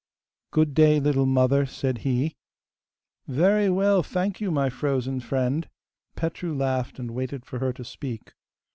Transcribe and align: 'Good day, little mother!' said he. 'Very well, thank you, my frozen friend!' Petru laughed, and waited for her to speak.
'Good 0.49 0.73
day, 0.73 0.99
little 0.99 1.27
mother!' 1.27 1.67
said 1.67 1.99
he. 1.99 2.35
'Very 3.27 3.69
well, 3.69 4.01
thank 4.01 4.41
you, 4.41 4.49
my 4.49 4.67
frozen 4.67 5.19
friend!' 5.19 5.69
Petru 6.15 6.55
laughed, 6.57 6.97
and 6.97 7.11
waited 7.11 7.45
for 7.45 7.59
her 7.59 7.71
to 7.71 7.83
speak. 7.85 8.33